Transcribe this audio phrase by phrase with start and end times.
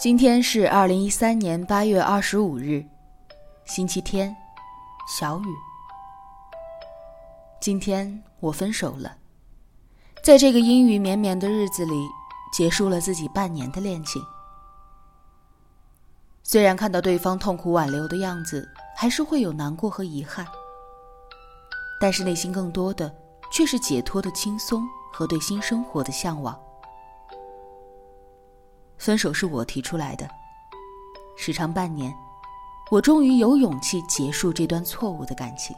[0.00, 2.82] 今天是二零一三年八月二十五日，
[3.66, 4.34] 星期天，
[5.06, 5.44] 小雨。
[7.60, 9.14] 今天我分手了，
[10.24, 12.08] 在这个阴雨绵绵的日子里，
[12.50, 14.24] 结束了自己半年的恋情。
[16.42, 20.46] 虽然看到对方痛苦挽留的样子，还是会有难过和遗憾，
[22.00, 23.14] 但是内心更多的
[23.52, 26.58] 却是解脱的轻松和对新生活的向往。
[29.00, 30.28] 分手是我提出来的，
[31.34, 32.14] 时长半年，
[32.90, 35.74] 我终于有勇气结束这段错误的感情。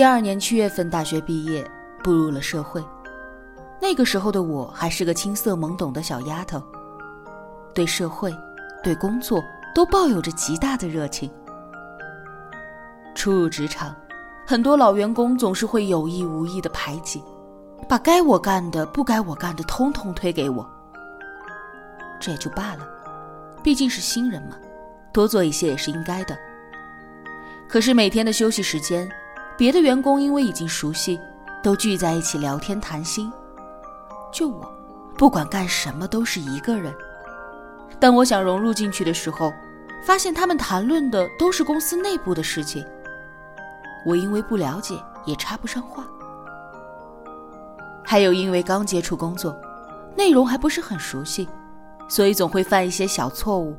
[0.00, 1.62] 第二年七月份大学毕业，
[2.02, 2.82] 步入了社会。
[3.82, 6.58] 那个时候的我还是个青涩懵懂的小丫头，
[7.74, 8.34] 对社会、
[8.82, 11.30] 对工作都抱有着极大的热情。
[13.14, 13.94] 初入职场，
[14.46, 17.22] 很多老员工总是会有意无意的排挤，
[17.86, 20.66] 把该我干的、不该我干的通通推给我。
[22.18, 22.88] 这也就罢了，
[23.62, 24.56] 毕竟是新人嘛，
[25.12, 26.34] 多做一些也是应该的。
[27.68, 29.06] 可是每天的休息时间。
[29.60, 31.20] 别的员工因为已经熟悉，
[31.62, 33.30] 都聚在一起聊天谈心，
[34.32, 34.66] 就我，
[35.18, 36.90] 不管干什么都是一个人。
[38.00, 39.52] 当我想融入进去的时候，
[40.02, 42.82] 发现他们谈论的都是公司内部的事情，
[44.06, 46.06] 我因为不了解也插不上话。
[48.02, 49.54] 还有因为刚接触工作，
[50.16, 51.46] 内容还不是很熟悉，
[52.08, 53.76] 所以总会犯一些小错误，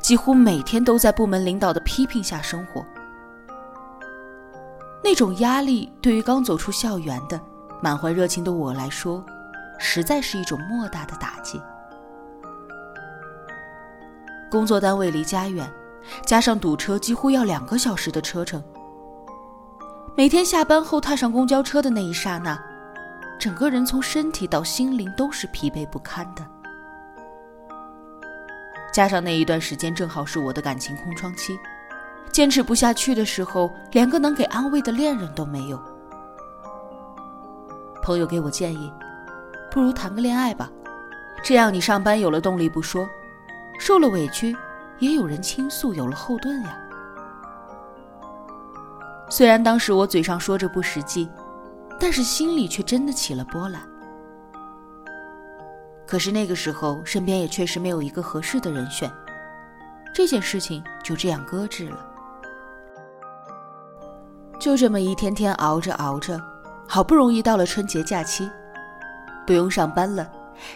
[0.00, 2.84] 几乎每天都在部门领导的批评下生活。
[5.02, 7.40] 那种压力对于刚走出校园的、
[7.82, 9.24] 满怀热情的我来说，
[9.78, 11.60] 实在是一种莫大的打击。
[14.50, 15.68] 工作单位离家远，
[16.26, 18.62] 加上堵车，几乎要两个小时的车程。
[20.16, 22.60] 每天下班后踏上公交车的那一刹那，
[23.38, 26.46] 整个人从身体到心灵都是疲惫不堪的。
[28.92, 31.56] 加上那一段时间正好是我的感情空窗期。
[32.32, 35.80] 坚持不下去的时候，连个能给安慰的恋人都没有。
[38.02, 38.92] 朋友给我建议，
[39.70, 40.70] 不如谈个恋爱吧，
[41.42, 43.06] 这样你上班有了动力不说，
[43.78, 44.56] 受了委屈
[44.98, 46.76] 也有人倾诉，有了后盾呀。
[49.28, 51.28] 虽然当时我嘴上说着不实际，
[51.98, 53.80] 但是心里却真的起了波澜。
[56.06, 59.08] 可是那个时候身边也确实没有一个合适的人选，
[60.12, 62.06] 这件事情就这样搁置了。
[64.60, 66.38] 就这么一天天熬着熬着，
[66.86, 68.48] 好不容易到了春节假期，
[69.46, 70.30] 不用上班了，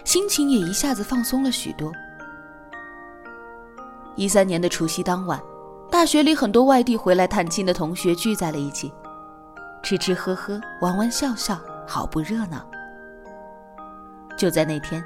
[0.04, 1.92] 心情也一下子放松了许多。
[4.16, 5.38] 一三年的除夕当晚，
[5.90, 8.90] 大学里很多外地回来探亲的同学聚在了一起，
[9.82, 12.66] 吃吃喝喝，玩玩笑笑，好不热闹。
[14.34, 15.04] 就在那天，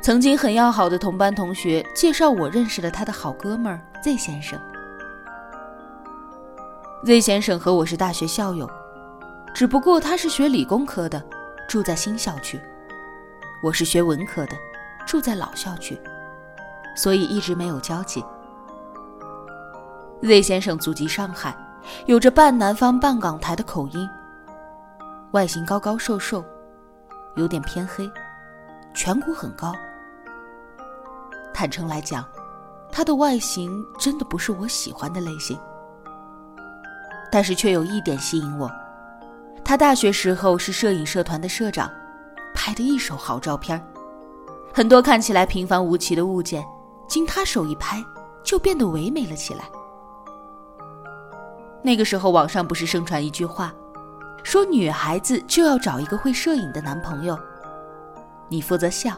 [0.00, 4.60] 曾经很要好的同班同学介绍我认识了他的好哥们儿 Z 先生。
[7.04, 8.70] Z 先生和我是大学校友，
[9.52, 11.20] 只不过他是学理工科的，
[11.68, 12.56] 住在新校区；
[13.60, 14.56] 我是学文科的，
[15.04, 16.00] 住在老校区，
[16.94, 18.24] 所以一直没有交集。
[20.22, 21.52] Z 先生祖籍上海，
[22.06, 24.08] 有着半南方半港台的口音，
[25.32, 26.44] 外形高高瘦瘦，
[27.34, 28.08] 有点偏黑，
[28.94, 29.74] 颧骨很高。
[31.52, 32.24] 坦诚来讲，
[32.92, 35.58] 他的外形真的不是我喜欢的类型。
[37.32, 38.70] 但是却有一点吸引我，
[39.64, 41.90] 他大学时候是摄影社团的社长，
[42.52, 43.82] 拍的一手好照片
[44.70, 46.62] 很多看起来平凡无奇的物件，
[47.08, 48.04] 经他手一拍，
[48.44, 49.64] 就变得唯美了起来。
[51.82, 53.72] 那个时候网上不是盛传一句话，
[54.42, 57.38] 说女孩子就要找一个会摄影的男朋友，
[58.50, 59.16] 你负责笑，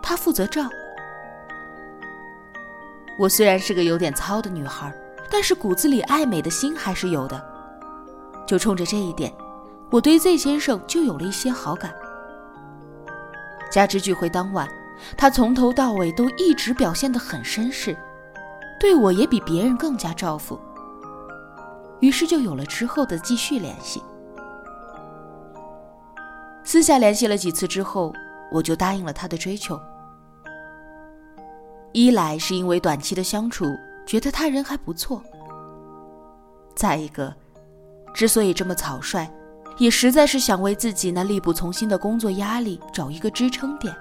[0.00, 0.62] 他负责照。
[3.18, 4.94] 我虽然是个有点糙的女孩。
[5.30, 7.40] 但是骨子里爱美的心还是有的，
[8.46, 9.32] 就冲着这一点，
[9.90, 11.94] 我对 Z 先生就有了一些好感。
[13.70, 14.68] 加之聚会当晚，
[15.16, 17.96] 他从头到尾都一直表现得很绅士，
[18.80, 20.58] 对我也比别人更加照顾，
[22.00, 24.02] 于是就有了之后的继续联系。
[26.64, 28.12] 私下联系了几次之后，
[28.50, 29.80] 我就答应了他的追求。
[31.92, 33.64] 一来是因为短期的相处，
[34.06, 35.20] 觉得他人还不错；
[36.74, 37.34] 再一个，
[38.12, 39.28] 之所以这么草率，
[39.78, 43.94] 也实在是想为自己那力不从心的工作压力找一个支撑点。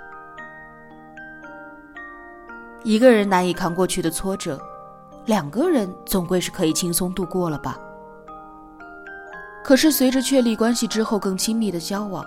[2.83, 4.59] 一个人难以扛过去的挫折，
[5.25, 7.77] 两个人总归是可以轻松度过了吧？
[9.63, 12.25] 可是随着确立关系之后更亲密的交往，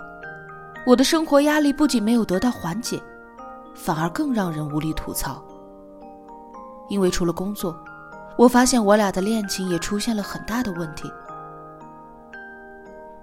[0.85, 3.01] 我的生活压力不仅没有得到缓解，
[3.73, 5.43] 反而更让人无力吐槽。
[6.89, 7.75] 因为除了工作，
[8.37, 11.11] 我发现我俩的恋情也出现了很大的问题。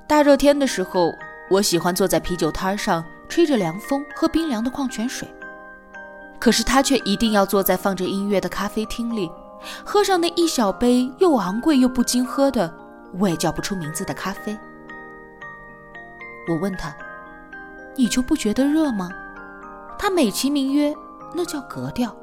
[0.06, 1.12] 大热天的时候，
[1.50, 5.28] 我喜欢坐在啤酒摊上吹着凉风喝冰凉的矿泉水，
[6.38, 9.30] 可是他却一定要坐在放着音乐的咖啡厅里，
[9.84, 12.72] 喝上那一小杯又昂贵又不经喝的
[13.18, 14.56] 我也叫不出名字的咖啡。
[16.48, 16.92] 我问他
[17.94, 19.10] ：“你就不觉得热吗？”
[19.98, 20.92] 他美其名曰
[21.34, 22.14] ：“那叫格调。”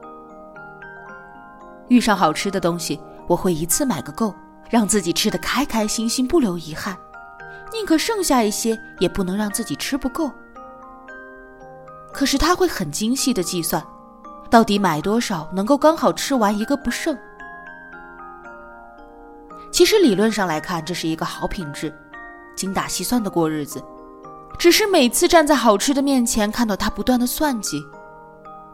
[1.90, 4.34] 遇上好吃的东西，我会一次买个够，
[4.70, 6.98] 让自己吃得开开心心，不留遗憾，
[7.72, 10.32] 宁可剩下一些，也不能让自己吃不够。
[12.12, 13.84] 可是他会很精细的计算，
[14.50, 17.18] 到底买多少能够刚好吃完一个不剩。
[19.72, 21.94] 其实理论上来看，这是一个好品质，
[22.56, 23.84] 精打细算的过日子。
[24.58, 27.86] 只是每次站在好吃的面前，看到他不断的算计，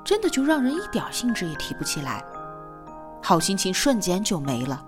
[0.05, 2.23] 真的就让人一点兴致也提不起来。
[3.23, 4.85] 好心情瞬间就没了。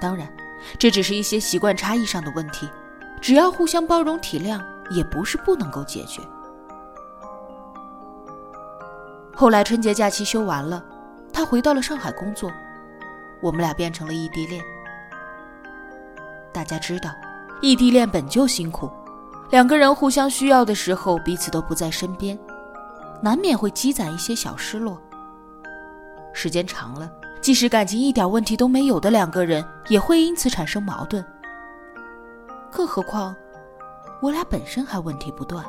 [0.00, 0.30] 当然，
[0.78, 2.68] 这只是一些习惯差异上的问题，
[3.20, 6.20] 只要互相包容体谅，也不是不能够解决。
[9.34, 10.84] 后来春节假期休完了，
[11.32, 12.50] 他回到了上海工作，
[13.40, 14.62] 我们俩变成了异地恋。
[16.52, 17.10] 大家知道，
[17.62, 18.90] 异地恋本就辛苦，
[19.50, 22.38] 两个人互相需要的时候，彼此都不在身边，
[23.22, 25.00] 难免会积攒一些小失落。
[26.40, 31.24] 时间长了，即使感情一点问题都没有的两个人，也会因此产生矛盾。
[32.70, 33.34] 更何况，
[34.22, 35.64] 我俩本身还问题不断。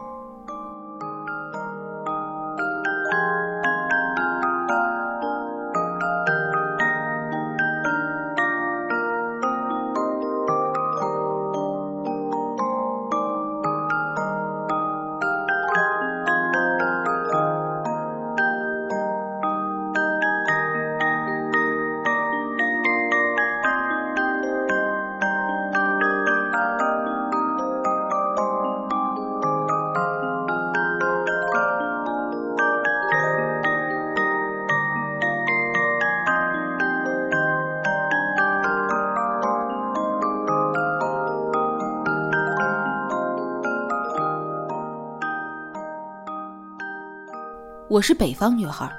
[48.00, 48.90] 我是北方女孩，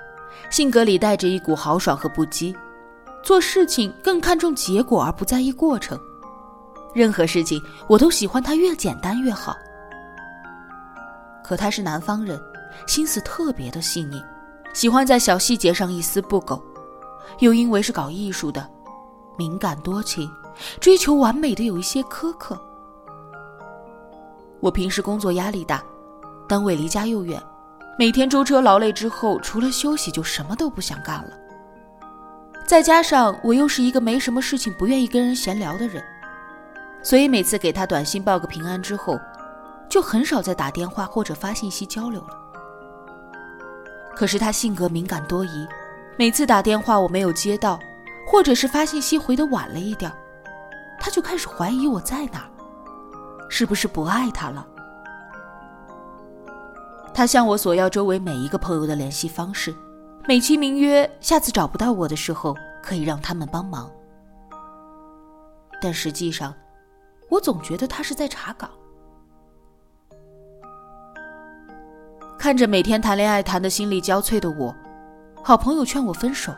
[0.51, 2.55] 性格里带着一股豪爽和不羁，
[3.23, 5.99] 做事情更看重结果而不在意过程。
[6.93, 9.57] 任何事情我都喜欢它越简单越好。
[11.43, 12.39] 可他是南方人，
[12.87, 14.23] 心思特别的细腻，
[14.75, 16.63] 喜欢在小细节上一丝不苟，
[17.39, 18.69] 又因为是搞艺术的，
[19.39, 20.31] 敏感多情，
[20.79, 22.61] 追求完美的有一些苛刻。
[24.61, 25.83] 我平时工作压力大，
[26.47, 27.43] 单位离家又远。
[28.01, 31.33] 每天舟车劳累之后，除了休息就什么都不想干了。
[32.67, 36.03] 再加上我又是一个没什么事情、不愿意跟人闲聊的人，
[37.03, 39.21] 所以每次给他短信报个平安之后，
[39.87, 42.29] 就很少再打电话或者发信息交流了。
[44.17, 45.69] 可是他性格敏感多疑，
[46.17, 47.79] 每次打电话我没有接到，
[48.27, 50.11] 或者是发信息回的晚了一点，
[50.99, 52.49] 他就开始怀疑我在哪，
[53.51, 54.67] 是不是不爱他了？
[57.13, 59.75] 他向我索要周围每一个朋友的联系方式，
[60.27, 63.91] 美其名曰下次找不到我的时候可以让他们帮忙。
[65.83, 66.55] 但实际上，
[67.29, 68.71] 我总觉得他是在查岗。
[72.39, 74.75] 看着每天谈恋爱谈的心力交瘁的我，
[75.43, 76.53] 好朋友劝我分手。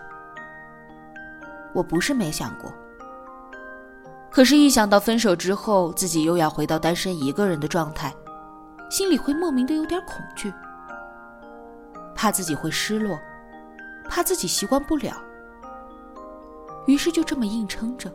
[1.74, 2.72] 我不是没想过，
[4.30, 8.14] 可是，一想到分手之后自己又要回到单身一个人的状态。
[8.92, 10.52] 心里会莫名的有点恐惧，
[12.14, 13.18] 怕自己会失落，
[14.06, 15.16] 怕自己习惯不了，
[16.86, 18.12] 于是就这么硬撑着。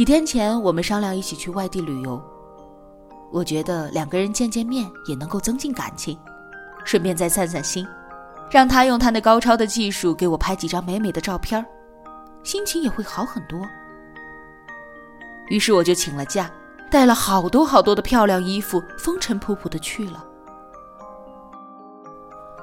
[0.00, 2.18] 几天前，我们商量一起去外地旅游。
[3.30, 6.18] 我觉得两个人见见面也能够增进感情，
[6.86, 7.86] 顺便再散散心，
[8.50, 11.62] 让他用他那高超的技术给我拍几张美美的照片
[12.42, 13.60] 心情也会好很多。
[15.50, 16.50] 于是我就请了假，
[16.90, 20.24] 带了好多好多的漂亮衣服，风尘仆仆的去了。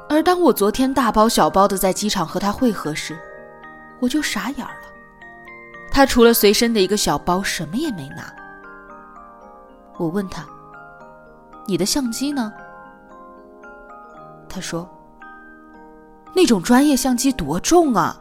[0.10, 3.15] 而当我昨天大包小包的在机场和他会合时，
[4.00, 4.97] 我就傻眼了。
[5.98, 8.32] 他除了随身的一个小包，什么也没拿。
[9.98, 10.46] 我问他
[11.66, 12.54] ：“你的相机呢？”
[14.48, 14.88] 他说
[16.36, 18.16] ：“那种专业相机多重啊，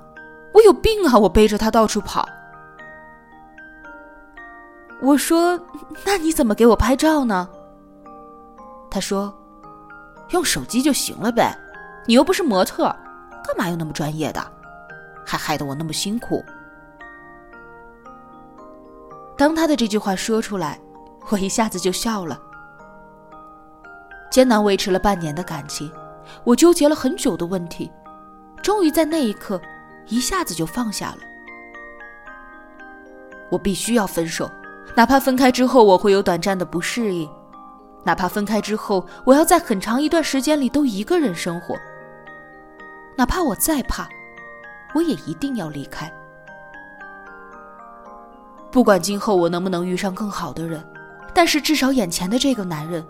[0.54, 1.18] 我有病啊！
[1.18, 2.26] 我背着它到处跑。”
[5.02, 5.61] 我说
[6.02, 7.47] ：“那你怎么给我拍照呢？”
[8.90, 9.30] 他说
[10.33, 11.54] ：“用手机就行了呗。”
[12.09, 12.85] 你又不是模特，
[13.45, 14.42] 干嘛要那么专业的？
[15.26, 16.42] 还害得我那么辛苦。
[19.46, 20.76] 当他的这句话说出来，
[21.30, 22.36] 我一下子就笑了。
[24.28, 25.88] 艰难维持了半年的感情，
[26.42, 27.88] 我纠结了很久的问题，
[28.60, 29.62] 终于在那一刻，
[30.08, 31.18] 一下子就放下了。
[33.48, 34.50] 我必须要分手，
[34.96, 37.30] 哪怕分开之后我会有短暂的不适应，
[38.02, 41.76] 哪怕分开之后我要在很长一段时间里都一个人生活。
[43.16, 44.08] 哪怕我再怕，
[44.92, 46.12] 我也一定要离开。
[48.76, 50.87] 不管今后我能不能遇上更好的人，
[51.33, 53.02] 但是至少眼前的这个男人，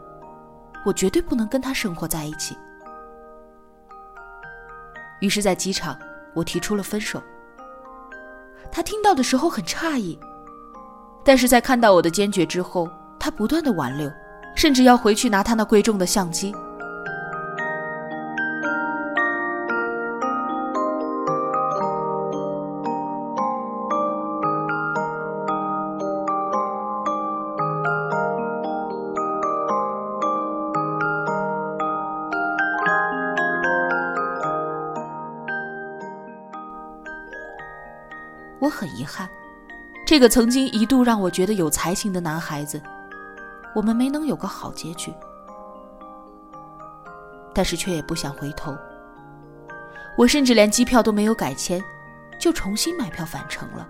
[0.85, 2.57] 我绝对不能跟他生活在一起。
[5.19, 5.99] 于是，在机场，
[6.35, 7.21] 我提出了分手。
[8.71, 10.17] 他听到的时候很诧异，
[11.25, 14.09] 但是在看到我的坚决之后，他不断的挽留，
[14.55, 16.55] 甚至要回去拿他那贵重的相机。
[40.17, 42.81] 这个曾经一度让我觉得有才情的男孩子，
[43.75, 45.13] 我们没能有个好结局。
[47.53, 48.75] 但是却也不想回头，
[50.17, 51.85] 我甚至连机票都没有改签，
[52.41, 53.87] 就重新买票返程了。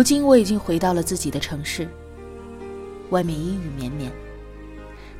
[0.00, 1.86] 如今我已经回到了自己的城市，
[3.10, 4.10] 外面阴雨绵绵，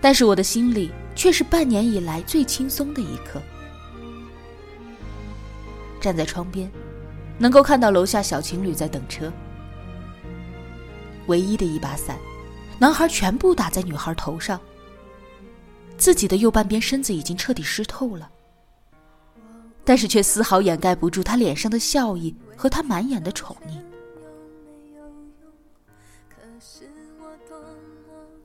[0.00, 3.42] 但是我的心里却是半年以来最轻松的一刻。
[6.00, 6.72] 站在窗边，
[7.36, 9.30] 能够看到楼下小情侣在等车，
[11.26, 12.16] 唯一的一把伞，
[12.78, 14.58] 男孩全部打在女孩头上，
[15.98, 18.30] 自己的右半边身子已经彻底湿透了，
[19.84, 23.78] 但是却丝毫掩盖不住他脸上的笑意和他满眼的宠溺。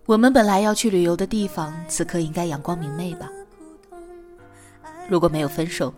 [0.06, 3.28] 我们本来要去旅游的地方，此刻应该阳光明媚吧？
[5.10, 5.92] 如果没有分手，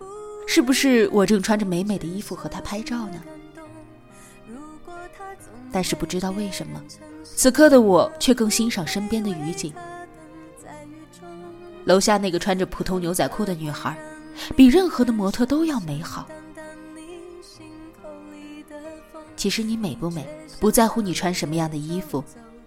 [0.46, 3.22] 是不是我正穿着美美的衣服和他拍照呢？
[5.70, 6.82] 但是不知道为什么，
[7.22, 9.74] 此刻的我却更欣赏身边的雨景。
[11.84, 13.94] 楼下那个穿着普通牛仔裤的女孩，
[14.56, 16.26] 比任何的模特都要美好。
[19.36, 20.26] 其实你美不美，
[20.58, 22.24] 不在乎你穿什么样的衣服。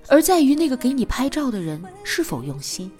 [0.07, 2.91] 而在于那个给你拍照的人是否用心。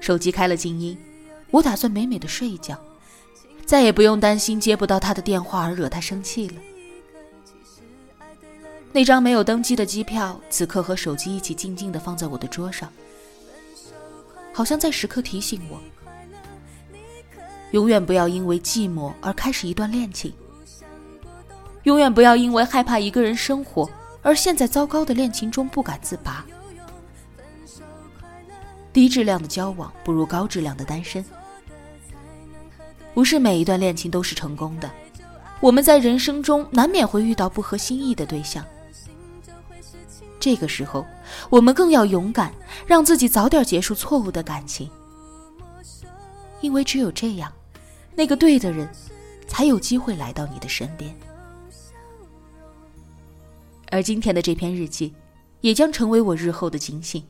[0.00, 0.96] 手机开了静音，
[1.50, 2.78] 我打算美美的睡一觉，
[3.64, 6.54] 再也不用担心接不到他的电话而惹他生气了。
[8.92, 12.90] 那张没有登机的机票，此刻和手机一起静静的放在我的桌上，
[14.52, 15.80] 好像在时刻提醒我：
[17.72, 20.32] 永远不要因为寂寞而开始一段恋情。
[21.86, 23.88] 永远不要因为害怕一个人生活，
[24.20, 26.44] 而陷在糟糕的恋情中不敢自拔。
[28.92, 31.24] 低质量的交往不如高质量的单身。
[33.14, 34.90] 不是每一段恋情都是成功的，
[35.60, 38.64] 我们在人生中难免会遇到不合心意的对象。
[40.40, 41.06] 这个时候，
[41.48, 42.52] 我们更要勇敢，
[42.84, 44.90] 让自己早点结束错误的感情。
[46.60, 47.52] 因为只有这样，
[48.16, 48.88] 那个对的人
[49.46, 51.14] 才有机会来到你的身边。
[53.96, 55.14] 而今天的这篇日记，
[55.62, 57.24] 也将成为我日后的警醒，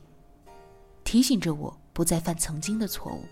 [1.05, 3.23] 提醒着我不再犯曾经的错误。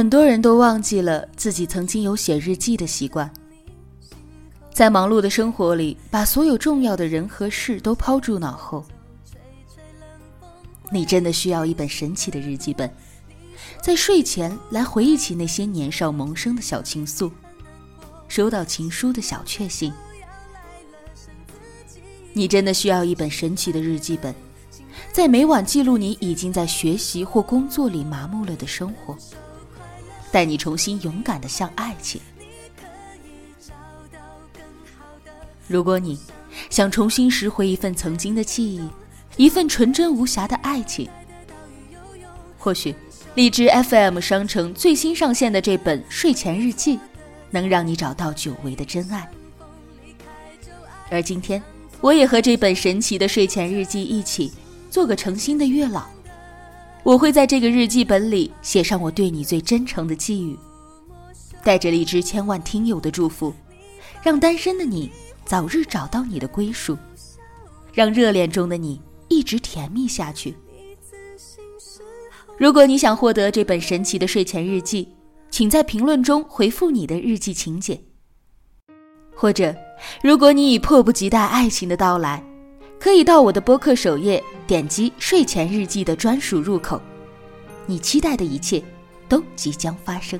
[0.00, 3.30] 很多人都忘记了自己曾经有写日记的习惯，
[4.72, 8.82] 在忙碌的生活里，把所有重要的人和事都抛诸脑后。
[10.90, 12.90] 你真的需要一本神奇的日记本，
[13.82, 17.30] 在睡前来回忆起那些年少萌生的小情愫，
[18.26, 19.92] 收到情书的小确幸。
[22.32, 24.34] 你真的需要一本神奇的日记本，
[25.12, 29.14] 在每晚记录你已经在学习或工作里麻木了的生活。
[30.32, 32.20] 带你重新勇敢的向爱情。
[35.66, 36.18] 如果你
[36.68, 38.88] 想重新拾回一份曾经的记忆，
[39.36, 41.08] 一份纯真无瑕的爱情，
[42.58, 42.94] 或许
[43.34, 46.98] 荔枝 FM 商城最新上线的这本睡前日记，
[47.50, 49.30] 能让你找到久违的真爱。
[51.08, 51.62] 而今天，
[52.00, 54.52] 我也和这本神奇的睡前日记一起，
[54.90, 56.08] 做个诚心的月老。
[57.02, 60.56] 我会在这个日记本里写上我对你最真诚的寄语，
[61.64, 63.52] 带着荔枝千万听友的祝福，
[64.22, 65.10] 让单身的你
[65.44, 66.96] 早日找到你的归属，
[67.92, 70.54] 让热恋中的你一直甜蜜下去。
[72.58, 75.08] 如果你想获得这本神奇的睡前日记，
[75.50, 77.98] 请在评论中回复你的日记情节。
[79.34, 79.74] 或者，
[80.22, 82.49] 如果你已迫不及待爱情的到来。
[83.00, 87.00] 可以到我的播客首页点击睡前日记的专属入口，
[87.86, 88.82] 你期待的一切
[89.26, 90.38] 都即将发生。